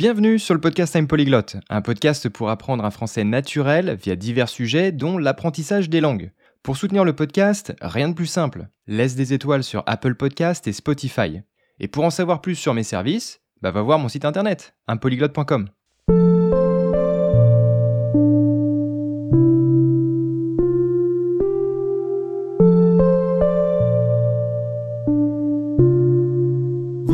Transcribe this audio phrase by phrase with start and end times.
[0.00, 4.48] Bienvenue sur le podcast Time Polyglot, un podcast pour apprendre un français naturel via divers
[4.48, 6.32] sujets dont l'apprentissage des langues.
[6.62, 8.68] Pour soutenir le podcast, rien de plus simple.
[8.86, 11.42] Laisse des étoiles sur Apple Podcast et Spotify.
[11.80, 15.68] Et pour en savoir plus sur mes services, bah va voir mon site internet, unpolyglot.com.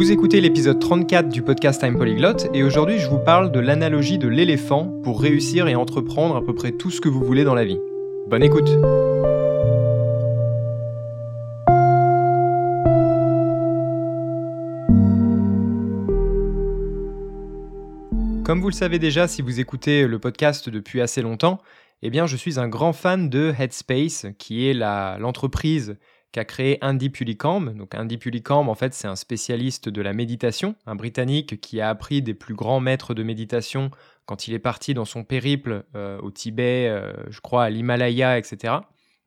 [0.06, 4.19] Vous écoutez l'épisode 34 du podcast Time Polyglot et aujourd'hui je vous parle de l'analogie
[4.19, 7.56] de l'éléphant pour réussir et entreprendre à peu près tout ce que vous voulez dans
[7.56, 7.80] la vie.
[8.29, 8.69] Bonne écoute
[18.45, 21.60] Comme vous le savez déjà si vous écoutez le podcast depuis assez longtemps,
[22.02, 25.96] eh bien je suis un grand fan de Headspace qui est l'entreprise
[26.37, 27.75] qu'a créé Andy Pulicambe.
[27.75, 28.19] Donc Andy
[28.51, 32.52] en fait, c'est un spécialiste de la méditation, un Britannique qui a appris des plus
[32.55, 33.91] grands maîtres de méditation
[34.27, 38.37] quand il est parti dans son périple euh, au Tibet, euh, je crois à l'Himalaya,
[38.37, 38.75] etc.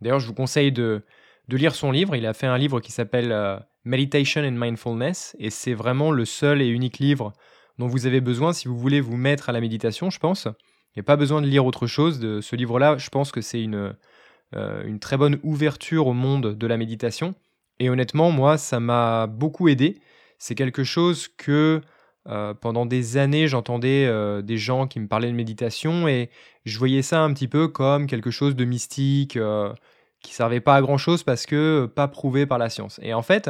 [0.01, 1.01] D'ailleurs, je vous conseille de,
[1.47, 2.15] lire son livre.
[2.15, 6.25] Il a fait un livre qui s'appelle euh, Meditation and Mindfulness, et c'est vraiment le
[6.25, 7.33] seul et unique livre
[7.79, 10.45] dont vous avez besoin si vous voulez vous mettre à la méditation, je pense.
[10.45, 12.19] Il n'y a pas besoin de lire autre chose.
[12.19, 13.95] De ce livre-là, je pense que c'est une,
[14.53, 17.35] une très bonne ouverture au monde de la méditation.
[17.79, 19.99] Et honnêtement, moi, ça m'a beaucoup aidé.
[20.37, 21.81] C'est quelque chose que
[22.27, 26.29] euh, pendant des années, j'entendais euh, des gens qui me parlaient de méditation et
[26.65, 29.37] je voyais ça un petit peu comme quelque chose de mystique
[30.21, 32.99] qui servait pas à grand chose parce que pas prouvé par la science.
[33.01, 33.49] Et en fait,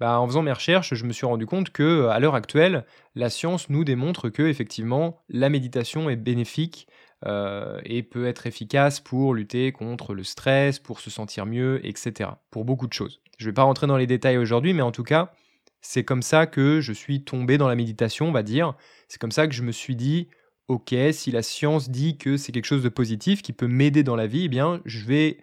[0.00, 3.30] bah, en faisant mes recherches, je me suis rendu compte que à l'heure actuelle, la
[3.30, 6.88] science nous démontre que effectivement la méditation est bénéfique
[7.26, 12.30] euh, et peut être efficace pour lutter contre le stress, pour se sentir mieux, etc.
[12.50, 13.20] Pour beaucoup de choses.
[13.38, 15.32] Je ne vais pas rentrer dans les détails aujourd'hui, mais en tout cas,
[15.80, 18.74] c'est comme ça que je suis tombé dans la méditation, on va dire.
[19.08, 20.28] C'est comme ça que je me suis dit,
[20.68, 24.16] ok, si la science dit que c'est quelque chose de positif qui peut m'aider dans
[24.16, 25.38] la vie, eh bien, je vais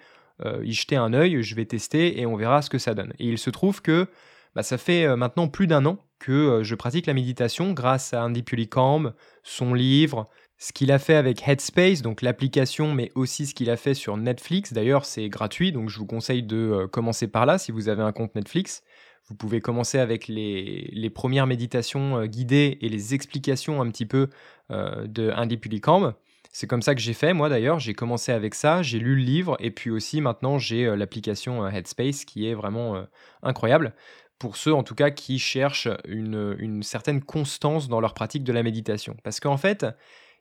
[0.45, 3.13] euh, y jeter un œil, je vais tester et on verra ce que ça donne.
[3.19, 4.07] Et il se trouve que
[4.55, 8.25] bah, ça fait euh, maintenant plus d'un an que je pratique la méditation grâce à
[8.25, 9.13] Andy Pulicambe,
[9.43, 13.77] son livre, ce qu'il a fait avec Headspace, donc l'application, mais aussi ce qu'il a
[13.77, 14.73] fait sur Netflix.
[14.73, 18.03] D'ailleurs, c'est gratuit, donc je vous conseille de euh, commencer par là si vous avez
[18.03, 18.83] un compte Netflix.
[19.29, 24.27] Vous pouvez commencer avec les, premières méditations euh, guidées et les explications un petit peu
[24.69, 26.13] euh, de Andy Pulicambe.
[26.51, 27.79] C'est comme ça que j'ai fait, moi d'ailleurs.
[27.79, 32.25] J'ai commencé avec ça, j'ai lu le livre, et puis aussi maintenant j'ai l'application Headspace
[32.25, 33.05] qui est vraiment
[33.43, 33.93] incroyable
[34.39, 38.63] pour ceux en tout cas qui cherchent une, certaine constance dans leur pratique de la
[38.63, 39.15] méditation.
[39.23, 39.85] Parce qu'en fait,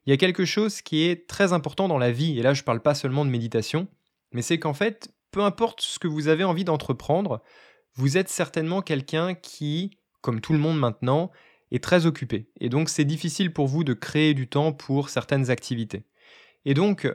[0.09, 2.63] il y a quelque chose qui est très important dans la vie, et là je
[2.63, 3.89] ne parle pas seulement de méditation,
[4.33, 7.43] mais c'est qu'en fait, peu importe ce que vous avez envie d'entreprendre,
[7.95, 11.31] vous êtes certainement quelqu'un qui, comme tout le monde maintenant,
[11.73, 12.49] est très occupé.
[12.59, 16.05] Et donc c'est difficile pour vous de créer du temps pour certaines activités.
[16.65, 17.07] Et donc,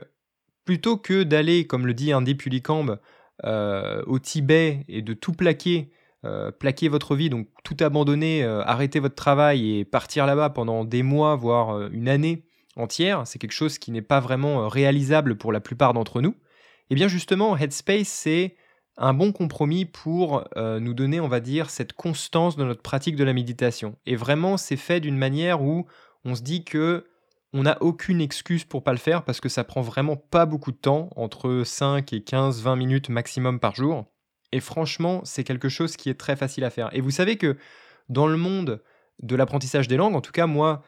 [0.64, 3.00] plutôt que d'aller, comme le dit Andy Pulicambe,
[3.44, 5.90] euh, au Tibet et de tout plaquer,
[6.24, 10.84] euh, plaquer votre vie, donc tout abandonner, euh, arrêter votre travail et partir là-bas pendant
[10.84, 12.44] des mois, voire une année,
[12.76, 16.30] entière, c'est quelque chose qui n'est pas vraiment euh, réalisable pour la plupart d'entre nous,
[16.30, 18.56] et eh bien justement, Headspace, c'est
[18.98, 23.16] un bon compromis pour euh, nous donner, on va dire, cette constance dans notre pratique
[23.16, 23.96] de la méditation.
[24.04, 25.86] Et vraiment, c'est fait d'une manière où
[26.24, 27.06] on se dit que
[27.54, 30.72] on n'a aucune excuse pour pas le faire parce que ça prend vraiment pas beaucoup
[30.72, 34.04] de temps, entre 5 et 15, 20 minutes maximum par jour.
[34.52, 36.90] Et franchement, c'est quelque chose qui est très facile à faire.
[36.92, 37.56] Et vous savez que
[38.08, 38.82] dans le monde
[39.22, 40.82] de l'apprentissage des langues, en tout cas moi,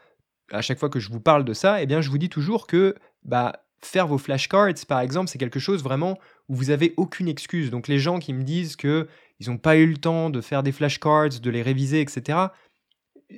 [0.53, 2.67] à chaque fois que je vous parle de ça, eh bien, je vous dis toujours
[2.67, 6.19] que bah, faire vos flashcards, par exemple, c'est quelque chose vraiment
[6.49, 7.71] où vous avez aucune excuse.
[7.71, 9.09] Donc les gens qui me disent que
[9.41, 12.39] ils n'ont pas eu le temps de faire des flashcards, de les réviser, etc.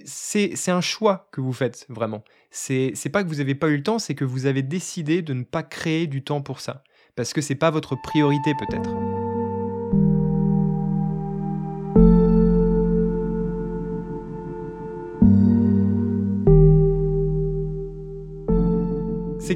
[0.05, 2.23] C'est un choix que vous faites vraiment.
[2.51, 5.33] C'est pas que vous n'avez pas eu le temps, c'est que vous avez décidé de
[5.33, 6.85] ne pas créer du temps pour ça.
[7.17, 9.18] Parce que c'est pas votre priorité peut-être.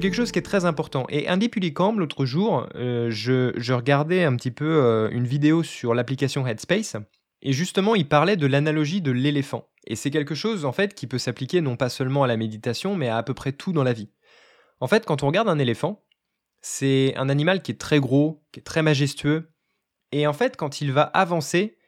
[0.03, 1.07] Quelque chose qui est très important.
[1.09, 5.95] Et Andy Pulicambe, l'autre jour, euh, je, regardais un petit peu euh, une vidéo sur
[5.95, 6.97] l'application Headspace,
[7.41, 9.69] et justement, il parlait de l'analogie de l'éléphant.
[9.87, 12.95] Et c'est quelque chose, en fait, qui peut s'appliquer non pas seulement à la méditation,
[12.95, 14.11] mais à à peu près tout dans la vie.
[14.81, 16.05] En fait, quand on regarde un éléphant,
[16.61, 19.51] c'est un animal qui est très gros, qui est très majestueux,
[20.13, 21.79] et en fait, quand il va avancer,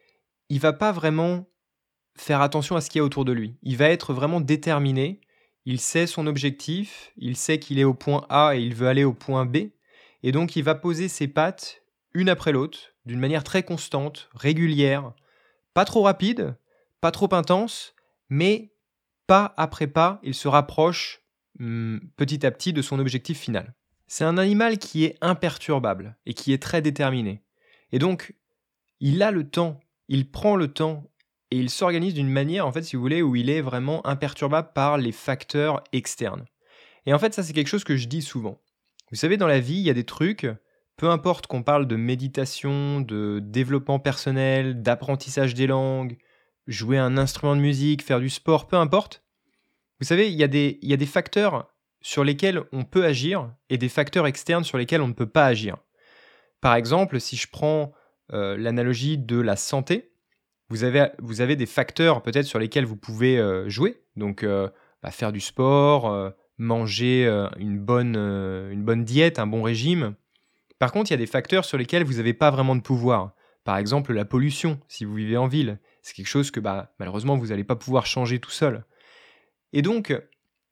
[0.48, 1.46] il va pas vraiment
[2.16, 3.56] faire attention à ce qu'il y a autour de lui.
[3.62, 5.20] Il va être vraiment déterminé,
[5.66, 9.04] il sait son objectif, il sait qu'il est au point A et il veut aller
[9.04, 9.68] au point B,
[10.22, 11.82] et donc il va poser ses pattes
[12.12, 15.12] une après l'autre, d'une manière très constante, régulière,
[15.74, 16.56] pas trop rapide,
[17.00, 17.94] pas trop intense,
[18.28, 18.72] mais
[19.26, 21.22] pas après pas, il se rapproche
[21.58, 23.74] hmm, petit à petit de son objectif final.
[24.06, 27.42] C'est un animal qui est imperturbable et qui est très déterminé.
[27.90, 28.34] Et donc,
[29.00, 31.10] il a le temps, il prend le temps
[31.50, 34.70] et il s'organise d'une manière, en fait, si vous voulez, où il est vraiment imperturbable
[34.74, 36.44] par les facteurs externes.
[37.06, 38.60] Et en fait, ça, c'est quelque chose que je dis souvent.
[39.10, 40.46] Vous savez, dans la vie, il y a des trucs,
[40.96, 46.16] peu importe qu'on parle de méditation, de développement personnel, d'apprentissage des langues,
[46.66, 49.22] jouer un instrument de musique, faire du sport, peu importe.
[50.00, 54.26] Vous savez, il y, a des, facteurs sur lesquels on peut agir et des facteurs
[54.26, 55.76] externes sur lesquels on ne peut pas agir.
[56.60, 57.92] Par exemple, si je prends
[58.32, 60.13] euh, l'analogie de la santé,
[60.70, 64.02] vous avez, vous avez des facteurs peut-être sur lesquels vous pouvez euh, jouer.
[64.16, 64.68] Donc, euh,
[65.02, 67.26] bah, faire du sport, manger
[67.58, 70.14] une, bonne, une bonne diète, un bon régime.
[70.78, 73.34] Par contre, il y a des facteurs sur lesquels vous n'avez pas vraiment de pouvoir.
[73.64, 75.78] Par exemple, la pollution, si vous vivez en ville.
[76.02, 78.84] C'est quelque chose que bah, malheureusement, vous n'allez pas pouvoir changer tout seul.
[79.74, 80.14] Et donc,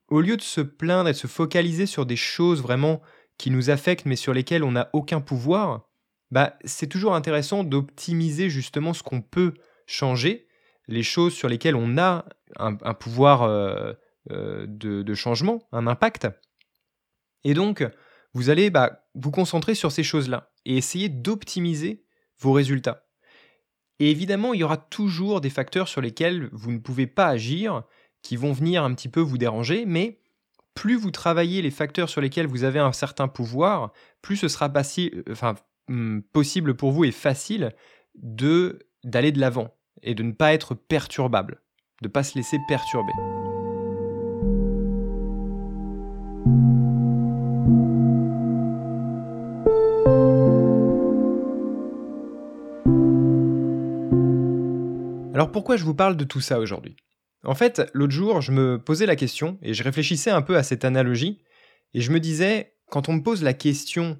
[0.08, 3.00] au lieu de se plaindre et de se focaliser sur des choses vraiment
[3.38, 5.88] qui nous affectent mais sur lesquelles on n'a aucun pouvoir,
[6.30, 9.54] bah, c'est toujours intéressant d'optimiser justement ce qu'on peut
[9.86, 10.46] changer,
[10.88, 12.24] les choses sur lesquelles on a
[12.56, 13.92] un, pouvoir euh,
[14.30, 16.28] euh, de, changement, un impact.
[17.44, 17.84] Et donc,
[18.34, 22.04] vous allez bah, vous concentrer sur ces choses-là et essayer d'optimiser
[22.38, 23.06] vos résultats.
[23.98, 27.84] Et évidemment, il y aura toujours des facteurs sur lesquels vous ne pouvez pas agir,
[28.22, 30.20] qui vont venir un petit peu vous déranger, mais
[30.74, 33.92] plus vous travaillez les facteurs sur lesquels vous avez un certain pouvoir,
[34.22, 34.72] plus ce sera
[35.88, 37.74] hmm, possible pour vous et facile
[38.14, 41.62] de d'aller de l'avant et de ne pas être perturbable,
[42.02, 43.12] de ne pas se laisser perturber.
[55.34, 56.96] Alors pourquoi je vous parle de tout ça aujourd'hui?
[57.44, 60.62] En fait, l'autre jour, je me posais la question et je réfléchissais un peu à
[60.62, 61.42] cette analogie
[61.94, 64.18] et je me disais, quand on me pose la question,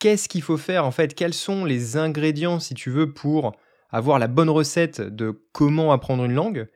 [0.00, 1.14] qu'est-ce qu'il faut faire en fait?
[1.14, 3.52] Quels sont les ingrédients, si tu veux, pour
[3.90, 6.68] avoir la bonne recette de comment apprendre une langue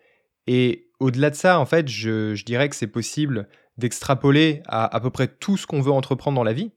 [0.47, 3.49] Et au-delà de ça, en fait, je, dirais que c'est possible
[3.79, 6.73] d'extrapoler à à peu près tout ce qu'on veut entreprendre dans la vie,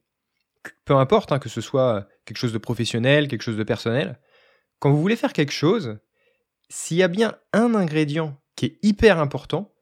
[0.86, 4.20] peu importe hein, que ce soit quelque chose de professionnel, quelque chose de personnel.
[4.80, 6.00] Quand vous voulez faire quelque chose,
[6.70, 9.74] s'il y a bien un ingrédient qui est hyper important,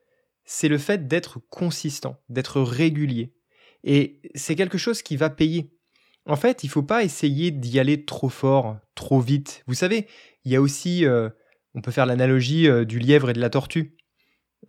[0.46, 3.34] c'est le fait d'être consistant, d'être régulier.
[3.84, 5.72] Et c'est quelque chose qui va payer.
[6.26, 9.64] En fait, il ne faut pas essayer d'y aller trop fort, trop vite.
[9.68, 10.08] Vous savez,
[10.46, 11.30] il y a aussi, euh,
[11.76, 13.96] on peut faire l'analogie euh, du lièvre et de la tortue.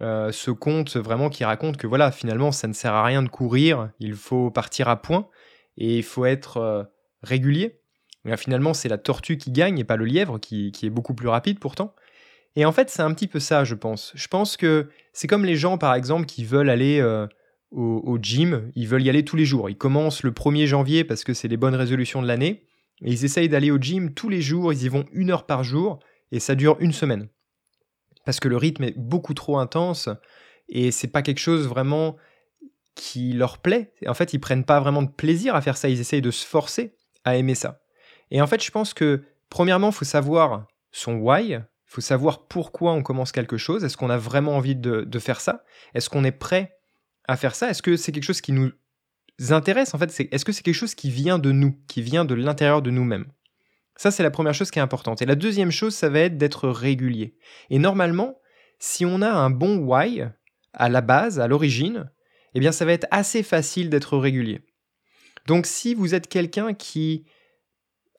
[0.03, 3.29] Euh, ce conte vraiment qui raconte que voilà, finalement, ça ne sert à rien de
[3.29, 5.29] courir, il faut partir à point
[5.76, 6.91] et il faut être
[7.23, 7.81] régulier.
[8.25, 11.29] Mais finalement, c'est la tortue qui gagne et pas le lièvre qui est beaucoup plus
[11.29, 11.94] rapide pourtant.
[12.56, 14.12] Et en fait, c'est un petit peu ça, je pense.
[14.15, 17.26] Je pense que c'est comme les gens, par exemple, qui veulent aller euh,
[17.73, 19.69] au, gym, ils veulent y aller tous les jours.
[19.69, 22.62] Ils commencent le 1er janvier parce que c'est les bonnes résolutions de l'année,
[23.02, 25.64] et ils essayent d'aller au gym tous les jours, ils y vont une heure par
[25.64, 25.99] jour,
[26.32, 27.29] et ça dure une semaine.
[28.25, 30.08] Parce que le rythme est beaucoup trop intense,
[30.69, 32.17] et c'est pas quelque chose vraiment
[32.94, 33.93] qui leur plaît.
[34.06, 36.46] En fait, ils prennent pas vraiment de plaisir à faire ça, ils essayent de se
[36.46, 37.81] forcer à aimer ça.
[38.31, 42.47] Et en fait, je pense que, premièrement, il faut savoir son why, il faut savoir
[42.47, 43.85] pourquoi on commence quelque chose.
[43.85, 45.64] Est-ce qu'on a vraiment envie de, faire ça?
[45.95, 46.76] Est-ce qu'on est prêt
[47.26, 47.71] à faire ça?
[47.71, 48.71] Est-ce que c'est quelque chose qui nous
[49.50, 52.35] intéresse En fait, est-ce que c'est quelque chose qui vient de nous, qui vient de
[52.35, 53.26] l'intérieur de nous-mêmes?
[53.97, 55.23] Ça, c'est la première chose qui est importante.
[55.23, 57.37] Et la deuxième chose, ça va être d'être régulier.
[57.71, 58.38] Et normalement,
[58.79, 60.25] si on a un bon why
[60.73, 62.11] à la base, à l'origine,
[62.55, 64.61] eh bien, ça va être assez facile d'être régulier.
[65.47, 67.25] Donc, si vous êtes quelqu'un qui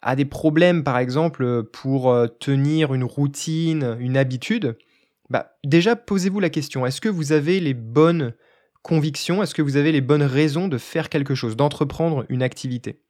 [0.01, 4.77] a des problèmes, par exemple, pour euh, tenir une routine, une habitude,
[5.29, 8.33] bah, déjà posez-vous la question, est-ce que vous avez les bonnes
[8.85, 13.01] convictions, est-ce que vous avez les bonnes raisons de faire quelque chose, d'entreprendre une activité?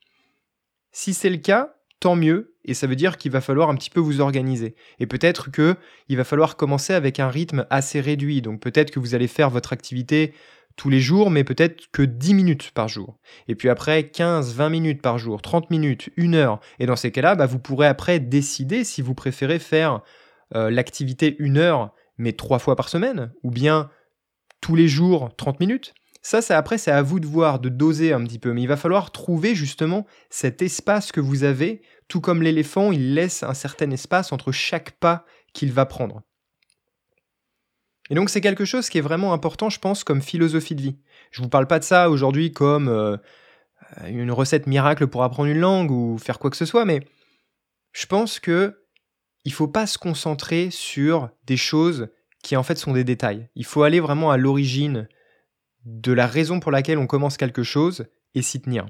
[0.94, 3.90] Si c'est le cas, tant mieux, et ça veut dire qu'il va falloir un petit
[3.90, 4.76] peu vous organiser.
[5.00, 5.76] Et peut-être que
[6.08, 9.50] il va falloir commencer avec un rythme assez réduit, donc peut-être que vous allez faire
[9.50, 10.34] votre activité
[10.78, 13.18] tous les jours, mais peut-être que 10 minutes par jour.
[13.50, 16.62] Et puis après, 15, 20 minutes par jour, 30 minutes, 1 heure.
[16.80, 20.02] Et dans ces cas-là, bah, vous pourrez après décider si vous préférez faire
[20.56, 23.90] euh, l'activité 1 heure, mais 3 fois par semaine, ou bien
[24.66, 25.94] tous les jours, 30 minutes.
[26.24, 28.52] Ça, ça après, c'est à vous de voir, de doser un petit peu.
[28.52, 33.14] Mais il va falloir trouver justement cet espace que vous avez, tout comme l'éléphant, il
[33.14, 36.24] laisse un certain espace entre chaque pas qu'il va prendre.
[38.10, 40.98] Et donc c'est quelque chose qui est vraiment important, je pense, comme philosophie de vie.
[41.30, 43.18] Je ne vous parle pas de ça aujourd'hui comme euh,
[44.08, 47.02] une recette miracle pour apprendre une langue ou faire quoi que ce soit, mais
[47.92, 48.82] je pense que
[49.44, 52.08] il faut pas se concentrer sur des choses
[52.46, 53.50] qui en fait sont des détails.
[53.56, 55.10] Il faut aller vraiment à l'origine
[55.84, 58.86] de la raison pour laquelle on commence quelque chose et s'y tenir.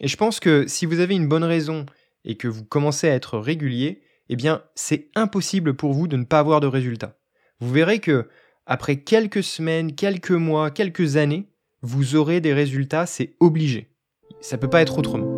[0.00, 1.86] Et je pense que si vous avez une bonne raison
[2.24, 6.24] et que vous commencez à être régulier, eh bien, c'est impossible pour vous de ne
[6.24, 7.16] pas avoir de résultats.
[7.60, 8.28] Vous verrez que
[8.66, 11.48] après quelques semaines, quelques mois, quelques années,
[11.82, 13.94] vous aurez des résultats, c'est obligé.
[14.40, 15.37] Ça peut pas être autrement.